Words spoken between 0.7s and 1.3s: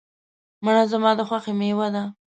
زما د